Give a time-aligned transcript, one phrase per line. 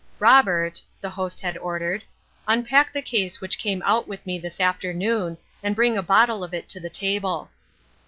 [0.29, 2.03] "Robert," the host had ordered,"
[2.47, 6.55] unpack the case which came out with me this afternoon, and bring a bottle of
[6.55, 7.51] it to the table."